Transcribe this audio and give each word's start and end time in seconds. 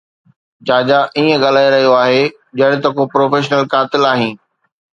جاجا 0.69 1.01
ائين 1.17 1.41
ڳالهائي 1.43 1.69
رهيو 1.75 1.93
آهي 1.99 2.25
ڄڻ 2.61 2.75
ته 2.85 2.89
ڪو 2.97 3.07
پروفيشنل 3.15 3.71
قاتل 3.77 4.11
آهين 4.13 4.37